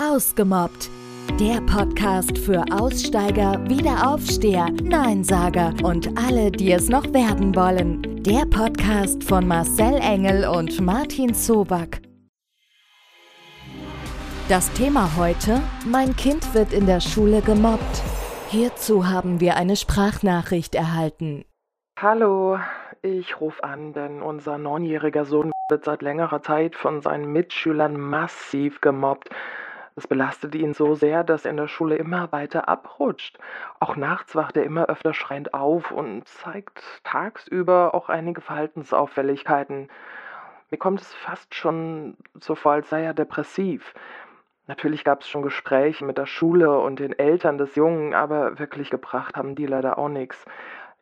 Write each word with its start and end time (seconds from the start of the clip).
Ausgemobbt. 0.00 0.90
Der 1.38 1.60
Podcast 1.60 2.36
für 2.36 2.64
Aussteiger, 2.72 3.58
Wiederaufsteher, 3.68 4.70
Neinsager 4.82 5.72
und 5.84 6.18
alle, 6.18 6.50
die 6.50 6.72
es 6.72 6.88
noch 6.88 7.12
werden 7.12 7.54
wollen. 7.54 8.02
Der 8.24 8.44
Podcast 8.46 9.22
von 9.22 9.46
Marcel 9.46 9.94
Engel 10.00 10.48
und 10.48 10.80
Martin 10.80 11.32
Zoback. 11.32 12.02
Das 14.48 14.72
Thema 14.72 15.16
heute: 15.16 15.62
Mein 15.86 16.16
Kind 16.16 16.54
wird 16.54 16.72
in 16.72 16.86
der 16.86 17.00
Schule 17.00 17.40
gemobbt. 17.40 18.02
Hierzu 18.48 19.06
haben 19.06 19.38
wir 19.38 19.56
eine 19.56 19.76
Sprachnachricht 19.76 20.74
erhalten. 20.74 21.44
Hallo, 22.00 22.58
ich 23.02 23.40
rufe 23.40 23.62
an, 23.62 23.92
denn 23.92 24.22
unser 24.22 24.58
neunjähriger 24.58 25.24
Sohn 25.24 25.52
wird 25.68 25.84
seit 25.84 26.02
längerer 26.02 26.42
Zeit 26.42 26.74
von 26.74 27.00
seinen 27.00 27.32
Mitschülern 27.32 27.96
massiv 27.96 28.80
gemobbt. 28.80 29.30
Es 29.96 30.08
belastet 30.08 30.56
ihn 30.56 30.74
so 30.74 30.96
sehr, 30.96 31.22
dass 31.22 31.44
er 31.44 31.52
in 31.52 31.56
der 31.56 31.68
Schule 31.68 31.94
immer 31.96 32.32
weiter 32.32 32.68
abrutscht. 32.68 33.38
Auch 33.78 33.94
nachts 33.94 34.34
wacht 34.34 34.56
er 34.56 34.64
immer 34.64 34.86
öfter 34.86 35.14
schreiend 35.14 35.54
auf 35.54 35.92
und 35.92 36.26
zeigt 36.26 36.82
tagsüber 37.04 37.94
auch 37.94 38.08
einige 38.08 38.40
Verhaltensauffälligkeiten. 38.40 39.88
Mir 40.70 40.78
kommt 40.78 41.00
es 41.00 41.14
fast 41.14 41.54
schon 41.54 42.16
so 42.40 42.56
vor, 42.56 42.72
als 42.72 42.90
sei 42.90 43.04
er 43.04 43.14
depressiv. 43.14 43.94
Natürlich 44.66 45.04
gab 45.04 45.20
es 45.20 45.28
schon 45.28 45.42
Gespräche 45.42 46.04
mit 46.04 46.18
der 46.18 46.26
Schule 46.26 46.76
und 46.78 46.98
den 46.98 47.16
Eltern 47.16 47.58
des 47.58 47.76
Jungen, 47.76 48.14
aber 48.14 48.58
wirklich 48.58 48.90
gebracht 48.90 49.36
haben 49.36 49.54
die 49.54 49.66
leider 49.66 49.98
auch 49.98 50.08
nichts. 50.08 50.44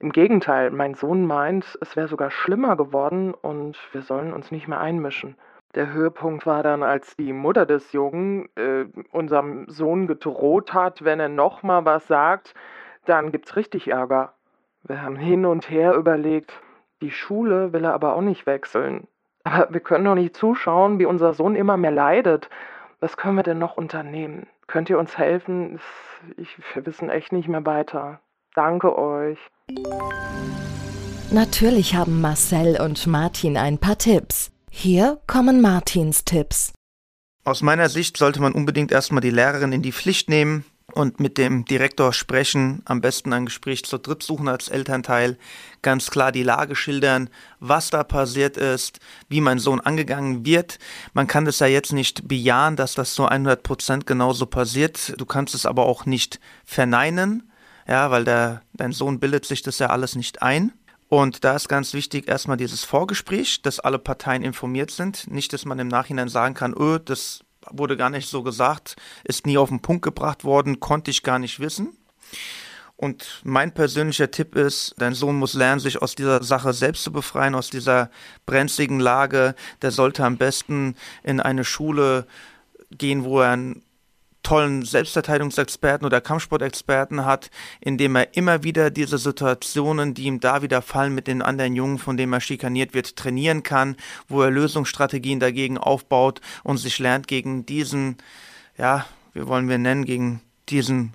Im 0.00 0.12
Gegenteil, 0.12 0.70
mein 0.70 0.94
Sohn 0.94 1.26
meint, 1.26 1.78
es 1.80 1.96
wäre 1.96 2.08
sogar 2.08 2.30
schlimmer 2.30 2.76
geworden 2.76 3.32
und 3.32 3.78
wir 3.92 4.02
sollen 4.02 4.34
uns 4.34 4.50
nicht 4.50 4.68
mehr 4.68 4.80
einmischen. 4.80 5.36
Der 5.74 5.92
Höhepunkt 5.92 6.44
war 6.44 6.62
dann, 6.62 6.82
als 6.82 7.16
die 7.16 7.32
Mutter 7.32 7.64
des 7.64 7.92
Jungen 7.92 8.48
äh, 8.56 8.84
unserem 9.10 9.68
Sohn 9.70 10.06
gedroht 10.06 10.74
hat, 10.74 11.02
wenn 11.04 11.18
er 11.18 11.30
nochmal 11.30 11.84
was 11.86 12.06
sagt, 12.06 12.54
dann 13.06 13.32
gibt's 13.32 13.56
richtig 13.56 13.88
Ärger. 13.88 14.34
Wir 14.84 15.00
haben 15.00 15.16
hin 15.16 15.46
und 15.46 15.70
her 15.70 15.94
überlegt, 15.94 16.52
die 17.00 17.10
Schule 17.10 17.72
will 17.72 17.84
er 17.84 17.94
aber 17.94 18.14
auch 18.14 18.20
nicht 18.20 18.46
wechseln. 18.46 19.06
Aber 19.44 19.72
wir 19.74 19.80
können 19.80 20.04
doch 20.04 20.14
nicht 20.14 20.36
zuschauen, 20.36 21.00
wie 21.00 21.04
unser 21.04 21.34
Sohn 21.34 21.56
immer 21.56 21.76
mehr 21.76 21.90
leidet. 21.90 22.48
Was 23.00 23.16
können 23.16 23.34
wir 23.34 23.42
denn 23.42 23.58
noch 23.58 23.76
unternehmen? 23.76 24.46
Könnt 24.68 24.88
ihr 24.88 25.00
uns 25.00 25.18
helfen? 25.18 25.80
Ich, 26.36 26.56
wir 26.74 26.86
wissen 26.86 27.10
echt 27.10 27.32
nicht 27.32 27.48
mehr 27.48 27.66
weiter. 27.66 28.20
Danke 28.54 28.96
euch. 28.96 29.38
Natürlich 31.32 31.96
haben 31.96 32.20
Marcel 32.20 32.80
und 32.80 33.04
Martin 33.08 33.56
ein 33.56 33.78
paar 33.78 33.98
Tipps. 33.98 34.51
Hier 34.74 35.20
kommen 35.26 35.60
Martins 35.60 36.24
Tipps. 36.24 36.72
Aus 37.44 37.62
meiner 37.62 37.88
Sicht 37.88 38.16
sollte 38.16 38.40
man 38.40 38.52
unbedingt 38.52 38.90
erstmal 38.90 39.20
die 39.20 39.30
Lehrerin 39.30 39.70
in 39.70 39.82
die 39.82 39.92
Pflicht 39.92 40.30
nehmen 40.30 40.64
und 40.94 41.20
mit 41.20 41.38
dem 41.38 41.66
Direktor 41.66 42.12
sprechen, 42.12 42.80
am 42.86 43.00
besten 43.00 43.32
ein 43.34 43.44
Gespräch 43.44 43.84
zur 43.84 44.00
dritt 44.00 44.22
suchen 44.22 44.48
als 44.48 44.68
Elternteil, 44.68 45.38
ganz 45.82 46.10
klar 46.10 46.32
die 46.32 46.42
Lage 46.42 46.74
schildern, 46.74 47.28
was 47.60 47.90
da 47.90 48.02
passiert 48.02 48.56
ist, 48.56 48.98
wie 49.28 49.42
mein 49.42 49.58
Sohn 49.58 49.78
angegangen 49.78 50.46
wird. 50.46 50.78
Man 51.12 51.28
kann 51.28 51.44
das 51.44 51.60
ja 51.60 51.66
jetzt 51.66 51.92
nicht 51.92 52.26
bejahen, 52.26 52.74
dass 52.74 52.94
das 52.94 53.14
so 53.14 53.26
100 53.26 53.62
Prozent 53.62 54.06
genauso 54.06 54.46
passiert. 54.46 55.14
Du 55.20 55.26
kannst 55.26 55.54
es 55.54 55.66
aber 55.66 55.84
auch 55.84 56.06
nicht 56.06 56.40
verneinen, 56.64 57.52
ja, 57.86 58.10
weil 58.10 58.24
der, 58.24 58.62
dein 58.72 58.92
Sohn 58.92 59.20
bildet 59.20 59.44
sich 59.44 59.62
das 59.62 59.78
ja 59.78 59.90
alles 59.90 60.16
nicht 60.16 60.42
ein. 60.42 60.72
Und 61.12 61.44
da 61.44 61.54
ist 61.54 61.68
ganz 61.68 61.92
wichtig 61.92 62.26
erstmal 62.26 62.56
dieses 62.56 62.84
Vorgespräch, 62.84 63.60
dass 63.60 63.80
alle 63.80 63.98
Parteien 63.98 64.42
informiert 64.42 64.90
sind. 64.90 65.30
Nicht, 65.30 65.52
dass 65.52 65.66
man 65.66 65.78
im 65.78 65.88
Nachhinein 65.88 66.30
sagen 66.30 66.54
kann, 66.54 66.72
öh, 66.72 67.00
das 67.04 67.40
wurde 67.70 67.98
gar 67.98 68.08
nicht 68.08 68.30
so 68.30 68.42
gesagt, 68.42 68.96
ist 69.22 69.46
nie 69.46 69.58
auf 69.58 69.68
den 69.68 69.82
Punkt 69.82 70.00
gebracht 70.00 70.42
worden, 70.42 70.80
konnte 70.80 71.10
ich 71.10 71.22
gar 71.22 71.38
nicht 71.38 71.60
wissen. 71.60 71.98
Und 72.96 73.42
mein 73.44 73.74
persönlicher 73.74 74.30
Tipp 74.30 74.56
ist, 74.56 74.94
dein 74.96 75.12
Sohn 75.12 75.36
muss 75.36 75.52
lernen, 75.52 75.80
sich 75.80 76.00
aus 76.00 76.14
dieser 76.14 76.42
Sache 76.42 76.72
selbst 76.72 77.04
zu 77.04 77.12
befreien, 77.12 77.54
aus 77.54 77.68
dieser 77.68 78.10
brenzligen 78.46 78.98
Lage. 78.98 79.54
Der 79.82 79.90
sollte 79.90 80.24
am 80.24 80.38
besten 80.38 80.96
in 81.22 81.40
eine 81.40 81.66
Schule 81.66 82.26
gehen, 82.90 83.24
wo 83.24 83.42
er 83.42 83.50
ein 83.50 83.82
tollen 84.42 84.82
Selbstverteidigungsexperten 84.82 86.06
oder 86.06 86.20
Kampfsportexperten 86.20 87.24
hat, 87.24 87.50
indem 87.80 88.16
er 88.16 88.36
immer 88.36 88.62
wieder 88.62 88.90
diese 88.90 89.18
Situationen, 89.18 90.14
die 90.14 90.24
ihm 90.24 90.40
da 90.40 90.62
wieder 90.62 90.82
fallen 90.82 91.14
mit 91.14 91.26
den 91.26 91.42
anderen 91.42 91.74
Jungen, 91.74 91.98
von 91.98 92.16
denen 92.16 92.32
er 92.32 92.40
schikaniert 92.40 92.94
wird, 92.94 93.16
trainieren 93.16 93.62
kann, 93.62 93.96
wo 94.28 94.42
er 94.42 94.50
Lösungsstrategien 94.50 95.40
dagegen 95.40 95.78
aufbaut 95.78 96.40
und 96.64 96.78
sich 96.78 96.98
lernt 96.98 97.28
gegen 97.28 97.66
diesen, 97.66 98.16
ja, 98.76 99.06
wie 99.34 99.46
wollen 99.46 99.68
wir 99.68 99.78
nennen, 99.78 100.04
gegen 100.04 100.40
diesen 100.68 101.14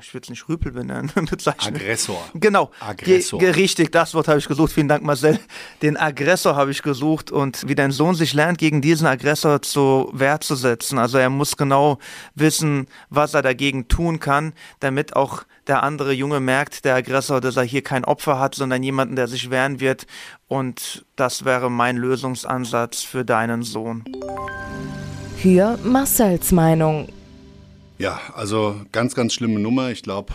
ich 0.00 0.14
will 0.14 0.20
es 0.22 0.30
nicht 0.30 0.48
Rüpel 0.48 0.72
benennen, 0.72 1.10
Aggressor. 1.44 2.22
Genau. 2.34 2.70
Aggressor. 2.80 3.38
Ge 3.38 3.50
richtig, 3.50 3.90
das 3.92 4.14
Wort 4.14 4.28
habe 4.28 4.38
ich 4.38 4.46
gesucht. 4.46 4.72
Vielen 4.72 4.88
Dank, 4.88 5.02
Marcel. 5.02 5.38
Den 5.82 5.96
Aggressor 5.96 6.56
habe 6.56 6.70
ich 6.70 6.82
gesucht 6.82 7.30
und 7.30 7.68
wie 7.68 7.74
dein 7.74 7.90
Sohn 7.90 8.14
sich 8.14 8.32
lernt, 8.34 8.58
gegen 8.58 8.80
diesen 8.80 9.06
Aggressor 9.06 9.62
zu 9.62 10.10
Wehr 10.12 10.40
zu 10.40 10.54
setzen. 10.54 10.98
Also 10.98 11.18
er 11.18 11.30
muss 11.30 11.56
genau 11.56 11.98
wissen, 12.34 12.86
was 13.10 13.34
er 13.34 13.42
dagegen 13.42 13.88
tun 13.88 14.20
kann, 14.20 14.52
damit 14.80 15.16
auch 15.16 15.44
der 15.66 15.82
andere 15.82 16.12
Junge 16.12 16.40
merkt, 16.40 16.84
der 16.84 16.94
Aggressor, 16.94 17.40
dass 17.40 17.56
er 17.56 17.64
hier 17.64 17.82
kein 17.82 18.04
Opfer 18.04 18.38
hat, 18.38 18.54
sondern 18.54 18.82
jemanden, 18.82 19.16
der 19.16 19.28
sich 19.28 19.50
wehren 19.50 19.80
wird. 19.80 20.06
Und 20.46 21.04
das 21.16 21.44
wäre 21.44 21.70
mein 21.70 21.96
Lösungsansatz 21.96 23.02
für 23.02 23.24
deinen 23.24 23.62
Sohn. 23.62 24.04
Hier 25.36 25.78
Marcels 25.84 26.52
Meinung. 26.52 27.08
Ja, 27.98 28.20
also 28.34 28.80
ganz, 28.92 29.16
ganz 29.16 29.34
schlimme 29.34 29.58
Nummer. 29.58 29.90
Ich 29.90 30.02
glaube, 30.02 30.32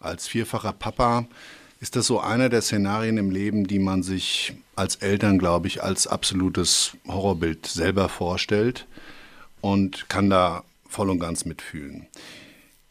als 0.00 0.26
vierfacher 0.26 0.72
Papa 0.72 1.28
ist 1.80 1.94
das 1.94 2.08
so 2.08 2.18
einer 2.18 2.48
der 2.48 2.60
Szenarien 2.60 3.18
im 3.18 3.30
Leben, 3.30 3.68
die 3.68 3.78
man 3.78 4.02
sich 4.02 4.54
als 4.74 4.96
Eltern, 4.96 5.38
glaube 5.38 5.68
ich, 5.68 5.82
als 5.82 6.08
absolutes 6.08 6.96
Horrorbild 7.06 7.66
selber 7.66 8.08
vorstellt 8.08 8.88
und 9.60 10.08
kann 10.08 10.28
da 10.28 10.64
voll 10.88 11.08
und 11.08 11.20
ganz 11.20 11.44
mitfühlen. 11.44 12.08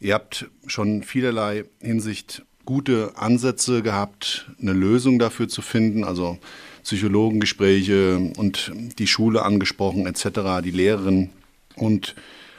Ihr 0.00 0.14
habt 0.14 0.46
schon 0.66 1.02
vielerlei 1.02 1.64
Hinsicht 1.80 2.42
gute 2.64 3.12
Ansätze 3.16 3.82
gehabt, 3.82 4.50
eine 4.58 4.72
Lösung 4.72 5.18
dafür 5.18 5.48
zu 5.48 5.60
finden, 5.60 6.02
also 6.02 6.38
Psychologengespräche 6.82 8.32
und 8.38 8.72
die 8.98 9.06
Schule 9.06 9.42
angesprochen 9.42 10.06
etc., 10.06 10.62
die 10.62 10.70
Lehrerin 10.70 11.30
und 11.76 12.14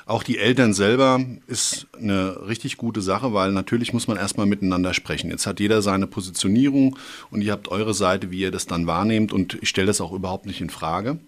auch 0.06 0.22
die 0.22 0.38
Eltern 0.38 0.74
selber 0.74 1.26
ist 1.48 1.88
eine 2.00 2.48
richtig 2.48 2.78
gute 2.78 3.02
Sache, 3.02 3.34
weil 3.34 3.52
natürlich 3.52 3.92
muss 3.92 4.08
man 4.08 4.18
erstmal 4.18 4.46
miteinander 4.46 4.94
sprechen. 4.94 5.32
Jetzt 5.32 5.48
hat 5.48 5.60
jeder 5.60 5.82
seine 5.82 6.06
Positionierung 6.06 6.98
und 7.32 7.42
ihr 7.42 7.52
habt 7.52 7.70
eure 7.70 7.96
Seite, 7.96 8.30
wie 8.30 8.42
ihr 8.42 8.52
das 8.52 8.68
dann 8.68 8.86
wahrnehmt 8.86 9.34
und 9.34 9.58
ich 9.62 9.70
stelle 9.70 9.88
das 9.88 10.02
auch 10.02 10.12
überhaupt 10.12 10.46
nicht 10.46 10.62
in 10.62 10.70
Frage. 10.70 11.20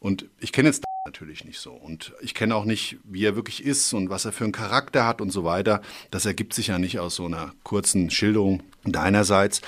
Und 0.00 0.26
ich 0.40 0.50
kenne 0.50 0.68
jetzt 0.68 0.82
natürlich 1.06 1.44
nicht 1.44 1.60
so. 1.60 1.70
Und 1.70 2.12
ich 2.20 2.34
kenne 2.34 2.56
auch 2.56 2.64
nicht, 2.64 2.98
wie 3.04 3.24
er 3.24 3.36
wirklich 3.36 3.64
ist 3.64 3.92
und 3.92 4.10
was 4.10 4.24
er 4.24 4.32
für 4.32 4.44
einen 4.44 4.52
Charakter 4.52 5.06
hat 5.06 5.20
und 5.20 5.30
so 5.30 5.44
weiter. 5.44 5.80
Das 6.10 6.26
ergibt 6.26 6.54
sich 6.54 6.68
ja 6.68 6.78
nicht 6.80 6.98
aus 6.98 7.14
so 7.14 7.26
einer 7.26 7.52
kurzen 7.62 8.10
Schilderung 8.10 8.64
deinerseits. 8.84 9.60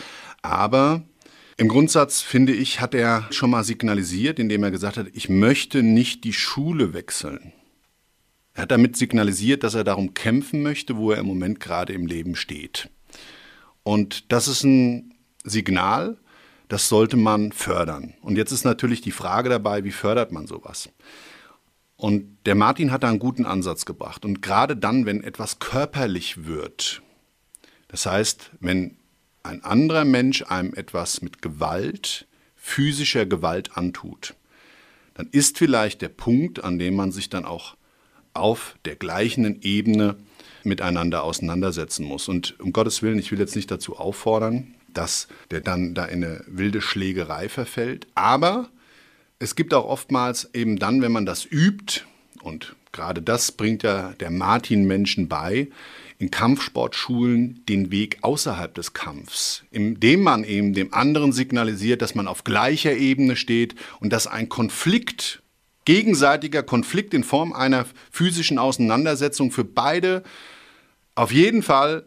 Aber 0.42 1.02
im 1.56 1.68
Grundsatz, 1.68 2.20
finde 2.20 2.52
ich, 2.52 2.80
hat 2.80 2.94
er 2.94 3.28
schon 3.30 3.50
mal 3.50 3.62
signalisiert, 3.62 4.40
indem 4.40 4.64
er 4.64 4.72
gesagt 4.72 4.96
hat, 4.96 5.06
ich 5.12 5.28
möchte 5.28 5.84
nicht 5.84 6.24
die 6.24 6.32
Schule 6.32 6.94
wechseln. 6.94 7.52
Er 8.60 8.64
hat 8.64 8.72
damit 8.72 8.94
signalisiert, 8.94 9.64
dass 9.64 9.72
er 9.72 9.84
darum 9.84 10.12
kämpfen 10.12 10.62
möchte, 10.62 10.98
wo 10.98 11.12
er 11.12 11.16
im 11.20 11.24
Moment 11.24 11.60
gerade 11.60 11.94
im 11.94 12.04
Leben 12.04 12.36
steht. 12.36 12.90
Und 13.84 14.30
das 14.30 14.48
ist 14.48 14.64
ein 14.64 15.14
Signal, 15.44 16.18
das 16.68 16.90
sollte 16.90 17.16
man 17.16 17.52
fördern. 17.52 18.12
Und 18.20 18.36
jetzt 18.36 18.52
ist 18.52 18.64
natürlich 18.64 19.00
die 19.00 19.12
Frage 19.12 19.48
dabei, 19.48 19.82
wie 19.84 19.90
fördert 19.90 20.30
man 20.30 20.46
sowas? 20.46 20.90
Und 21.96 22.36
der 22.44 22.54
Martin 22.54 22.92
hat 22.92 23.02
da 23.02 23.08
einen 23.08 23.18
guten 23.18 23.46
Ansatz 23.46 23.86
gebracht. 23.86 24.26
Und 24.26 24.42
gerade 24.42 24.76
dann, 24.76 25.06
wenn 25.06 25.24
etwas 25.24 25.58
körperlich 25.58 26.44
wird, 26.44 27.00
das 27.88 28.04
heißt, 28.04 28.50
wenn 28.60 28.98
ein 29.42 29.64
anderer 29.64 30.04
Mensch 30.04 30.42
einem 30.42 30.74
etwas 30.74 31.22
mit 31.22 31.40
Gewalt, 31.40 32.26
physischer 32.56 33.24
Gewalt 33.24 33.78
antut, 33.78 34.34
dann 35.14 35.28
ist 35.32 35.56
vielleicht 35.56 36.02
der 36.02 36.10
Punkt, 36.10 36.62
an 36.62 36.78
dem 36.78 36.94
man 36.94 37.10
sich 37.10 37.30
dann 37.30 37.46
auch 37.46 37.79
auf 38.40 38.76
der 38.84 38.96
gleichen 38.96 39.62
Ebene 39.62 40.16
miteinander 40.64 41.22
auseinandersetzen 41.22 42.04
muss. 42.04 42.28
Und 42.28 42.58
um 42.60 42.72
Gottes 42.72 43.02
Willen, 43.02 43.18
ich 43.18 43.30
will 43.30 43.38
jetzt 43.38 43.56
nicht 43.56 43.70
dazu 43.70 43.98
auffordern, 43.98 44.74
dass 44.92 45.28
der 45.50 45.60
dann 45.60 45.94
da 45.94 46.04
in 46.04 46.24
eine 46.24 46.44
wilde 46.46 46.80
Schlägerei 46.80 47.48
verfällt. 47.48 48.06
Aber 48.14 48.68
es 49.38 49.54
gibt 49.54 49.72
auch 49.72 49.86
oftmals 49.86 50.50
eben 50.52 50.78
dann, 50.78 51.02
wenn 51.02 51.12
man 51.12 51.26
das 51.26 51.46
übt, 51.50 52.02
und 52.42 52.74
gerade 52.92 53.22
das 53.22 53.52
bringt 53.52 53.82
ja 53.82 54.12
der 54.20 54.30
Martin 54.30 54.86
Menschen 54.86 55.28
bei, 55.28 55.68
in 56.18 56.30
Kampfsportschulen 56.30 57.64
den 57.66 57.90
Weg 57.90 58.18
außerhalb 58.20 58.74
des 58.74 58.92
Kampfs, 58.92 59.64
indem 59.70 60.22
man 60.22 60.44
eben 60.44 60.74
dem 60.74 60.92
anderen 60.92 61.32
signalisiert, 61.32 62.02
dass 62.02 62.14
man 62.14 62.28
auf 62.28 62.44
gleicher 62.44 62.94
Ebene 62.94 63.36
steht 63.36 63.74
und 64.00 64.12
dass 64.12 64.26
ein 64.26 64.50
Konflikt 64.50 65.42
gegenseitiger 65.84 66.62
Konflikt 66.62 67.14
in 67.14 67.24
Form 67.24 67.52
einer 67.52 67.86
physischen 68.10 68.58
Auseinandersetzung 68.58 69.50
für 69.50 69.64
beide 69.64 70.22
auf 71.14 71.32
jeden 71.32 71.62
Fall 71.62 72.06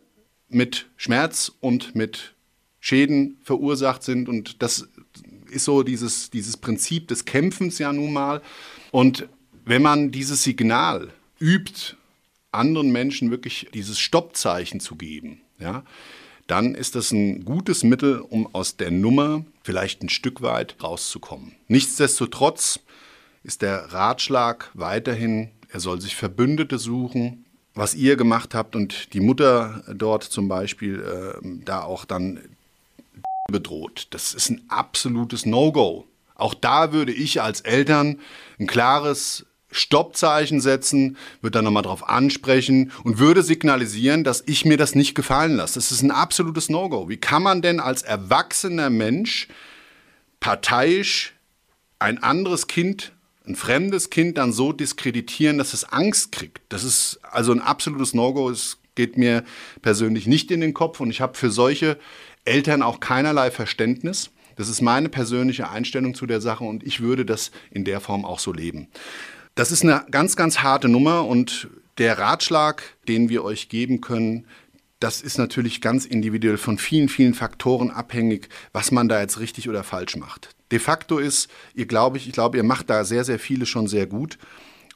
mit 0.49 0.87
Schmerz 0.95 1.51
und 1.59 1.95
mit 1.95 2.33
Schäden 2.79 3.37
verursacht 3.43 4.03
sind. 4.03 4.29
Und 4.29 4.61
das 4.61 4.89
ist 5.49 5.65
so 5.65 5.83
dieses, 5.83 6.29
dieses 6.29 6.57
Prinzip 6.57 7.07
des 7.07 7.25
Kämpfens 7.25 7.79
ja 7.79 7.93
nun 7.93 8.13
mal. 8.13 8.41
Und 8.91 9.27
wenn 9.65 9.81
man 9.81 10.11
dieses 10.11 10.43
Signal 10.43 11.11
übt, 11.39 11.95
anderen 12.51 12.91
Menschen 12.91 13.31
wirklich 13.31 13.69
dieses 13.73 13.99
Stoppzeichen 13.99 14.79
zu 14.79 14.95
geben, 14.95 15.41
ja, 15.59 15.83
dann 16.47 16.75
ist 16.75 16.95
das 16.95 17.11
ein 17.11 17.45
gutes 17.45 17.83
Mittel, 17.83 18.19
um 18.19 18.53
aus 18.53 18.75
der 18.75 18.91
Nummer 18.91 19.45
vielleicht 19.63 20.03
ein 20.03 20.09
Stück 20.09 20.41
weit 20.41 20.75
rauszukommen. 20.83 21.55
Nichtsdestotrotz 21.67 22.81
ist 23.43 23.61
der 23.61 23.93
Ratschlag 23.93 24.69
weiterhin, 24.73 25.51
er 25.69 25.79
soll 25.79 25.99
sich 25.99 26.15
Verbündete 26.15 26.77
suchen, 26.77 27.45
was 27.73 27.95
ihr 27.95 28.15
gemacht 28.15 28.53
habt 28.53 28.75
und 28.75 29.13
die 29.13 29.19
Mutter 29.19 29.83
dort 29.93 30.23
zum 30.23 30.47
Beispiel 30.47 31.01
äh, 31.01 31.63
da 31.65 31.81
auch 31.81 32.05
dann 32.05 32.39
bedroht. 33.51 34.07
Das 34.11 34.33
ist 34.33 34.49
ein 34.49 34.61
absolutes 34.69 35.45
No-Go. 35.45 36.05
Auch 36.35 36.53
da 36.53 36.93
würde 36.93 37.11
ich 37.11 37.41
als 37.41 37.61
Eltern 37.61 38.19
ein 38.59 38.67
klares 38.67 39.45
Stoppzeichen 39.71 40.61
setzen, 40.61 41.17
würde 41.41 41.57
dann 41.57 41.65
nochmal 41.65 41.83
drauf 41.83 42.07
ansprechen 42.07 42.91
und 43.03 43.17
würde 43.17 43.41
signalisieren, 43.41 44.23
dass 44.23 44.43
ich 44.45 44.65
mir 44.65 44.77
das 44.77 44.95
nicht 44.95 45.15
gefallen 45.15 45.55
lasse. 45.55 45.75
Das 45.75 45.91
ist 45.91 46.03
ein 46.03 46.11
absolutes 46.11 46.69
No-Go. 46.69 47.09
Wie 47.09 47.17
kann 47.17 47.43
man 47.43 47.61
denn 47.61 47.79
als 47.79 48.03
erwachsener 48.03 48.89
Mensch 48.89 49.47
parteiisch 50.39 51.33
ein 51.99 52.21
anderes 52.21 52.67
Kind, 52.67 53.13
ein 53.45 53.55
fremdes 53.55 54.09
Kind 54.09 54.37
dann 54.37 54.53
so 54.53 54.71
diskreditieren, 54.71 55.57
dass 55.57 55.73
es 55.73 55.83
Angst 55.85 56.31
kriegt? 56.31 56.61
Das 56.69 56.83
ist 56.83 57.19
also 57.23 57.51
ein 57.51 57.61
absolutes 57.61 58.13
No-Go. 58.13 58.49
Es 58.49 58.77
geht 58.95 59.17
mir 59.17 59.43
persönlich 59.81 60.27
nicht 60.27 60.51
in 60.51 60.61
den 60.61 60.73
Kopf 60.73 60.99
und 60.99 61.09
ich 61.09 61.21
habe 61.21 61.37
für 61.37 61.49
solche 61.49 61.97
Eltern 62.45 62.81
auch 62.81 62.99
keinerlei 62.99 63.51
Verständnis. 63.51 64.31
Das 64.55 64.69
ist 64.69 64.81
meine 64.81 65.09
persönliche 65.09 65.69
Einstellung 65.69 66.13
zu 66.13 66.25
der 66.25 66.41
Sache 66.41 66.63
und 66.63 66.83
ich 66.83 67.01
würde 67.01 67.25
das 67.25 67.51
in 67.71 67.85
der 67.85 67.99
Form 67.99 68.23
auch 68.23 68.39
so 68.39 68.53
leben. 68.53 68.87
Das 69.55 69.71
ist 69.71 69.83
eine 69.83 70.05
ganz, 70.11 70.35
ganz 70.35 70.59
harte 70.59 70.89
Nummer 70.89 71.25
und 71.25 71.67
der 71.97 72.17
Ratschlag, 72.17 72.83
den 73.07 73.29
wir 73.29 73.43
euch 73.43 73.69
geben 73.69 74.01
können, 74.01 74.45
das 74.99 75.21
ist 75.21 75.37
natürlich 75.37 75.81
ganz 75.81 76.05
individuell 76.05 76.57
von 76.57 76.77
vielen, 76.77 77.09
vielen 77.09 77.33
Faktoren 77.33 77.91
abhängig, 77.91 78.47
was 78.71 78.91
man 78.91 79.09
da 79.09 79.19
jetzt 79.19 79.39
richtig 79.39 79.67
oder 79.67 79.83
falsch 79.83 80.15
macht. 80.15 80.55
De 80.73 80.79
facto 80.79 81.19
ist, 81.19 81.51
ihr 81.75 81.85
glaube 81.85 82.17
ich, 82.17 82.25
ich 82.25 82.33
glaube, 82.33 82.57
ihr 82.57 82.63
macht 82.63 82.89
da 82.89 83.05
sehr, 83.05 83.23
sehr 83.23 83.37
viele 83.37 83.67
schon 83.67 83.85
sehr 83.85 84.07
gut. 84.07 84.39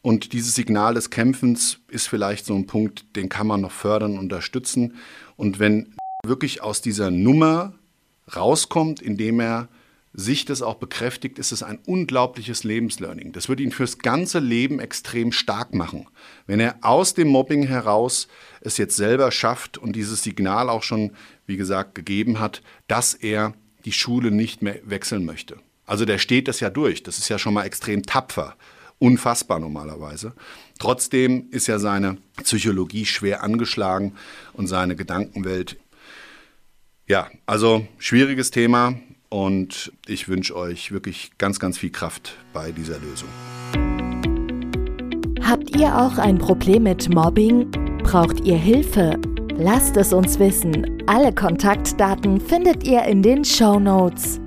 Und 0.01 0.33
dieses 0.33 0.55
Signal 0.55 0.95
des 0.95 1.11
Kämpfens 1.11 1.81
ist 1.87 2.07
vielleicht 2.07 2.47
so 2.47 2.55
ein 2.55 2.65
Punkt, 2.65 3.15
den 3.15 3.29
kann 3.29 3.45
man 3.45 3.61
noch 3.61 3.71
fördern, 3.71 4.17
unterstützen. 4.17 4.95
Und 5.35 5.59
wenn 5.59 5.93
wirklich 6.25 6.63
aus 6.63 6.81
dieser 6.81 7.11
Nummer 7.11 7.75
rauskommt, 8.35 9.03
indem 9.03 9.39
er 9.39 9.67
sich 10.13 10.45
das 10.45 10.63
auch 10.63 10.77
bekräftigt, 10.77 11.37
ist 11.37 11.51
es 11.51 11.61
ein 11.61 11.77
unglaubliches 11.85 12.63
Lebenslearning. 12.63 13.31
Das 13.31 13.47
wird 13.47 13.59
ihn 13.59 13.71
fürs 13.71 13.99
ganze 13.99 14.39
Leben 14.39 14.79
extrem 14.79 15.31
stark 15.31 15.75
machen. 15.75 16.07
Wenn 16.47 16.59
er 16.59 16.77
aus 16.81 17.13
dem 17.13 17.27
Mobbing 17.27 17.67
heraus 17.67 18.27
es 18.61 18.77
jetzt 18.77 18.95
selber 18.95 19.31
schafft 19.31 19.77
und 19.77 19.95
dieses 19.95 20.23
Signal 20.23 20.71
auch 20.71 20.81
schon, 20.81 21.11
wie 21.45 21.55
gesagt, 21.55 21.93
gegeben 21.93 22.39
hat, 22.39 22.63
dass 22.87 23.13
er 23.13 23.53
die 23.85 23.93
Schule 23.93 24.31
nicht 24.31 24.63
mehr 24.63 24.79
wechseln 24.83 25.23
möchte. 25.23 25.57
Also 25.87 26.05
der 26.05 26.19
steht 26.19 26.47
das 26.47 26.59
ja 26.59 26.69
durch. 26.69 27.01
Das 27.01 27.17
ist 27.17 27.29
ja 27.29 27.39
schon 27.39 27.55
mal 27.55 27.63
extrem 27.63 28.03
tapfer. 28.03 28.55
Unfassbar 28.99 29.59
normalerweise. 29.59 30.33
Trotzdem 30.79 31.47
ist 31.51 31.67
ja 31.67 31.79
seine 31.79 32.17
Psychologie 32.43 33.05
schwer 33.05 33.43
angeschlagen 33.43 34.13
und 34.53 34.67
seine 34.67 34.95
Gedankenwelt. 34.95 35.77
Ja, 37.07 37.29
also 37.45 37.87
schwieriges 37.97 38.51
Thema. 38.51 38.95
Und 39.29 39.91
ich 40.07 40.27
wünsche 40.29 40.55
euch 40.55 40.91
wirklich 40.91 41.31
ganz, 41.37 41.59
ganz 41.59 41.77
viel 41.77 41.89
Kraft 41.89 42.35
bei 42.53 42.71
dieser 42.71 42.99
Lösung. 42.99 43.29
Habt 45.41 45.75
ihr 45.75 45.95
auch 45.95 46.17
ein 46.17 46.37
Problem 46.37 46.83
mit 46.83 47.13
Mobbing? 47.13 47.71
Braucht 48.03 48.45
ihr 48.45 48.57
Hilfe? 48.57 49.19
Lasst 49.57 49.95
es 49.97 50.11
uns 50.11 50.39
wissen. 50.39 51.01
Alle 51.07 51.33
Kontaktdaten 51.33 52.39
findet 52.41 52.85
ihr 52.85 53.03
in 53.03 53.21
den 53.21 53.45
Show 53.45 53.79
Notes. 53.79 54.39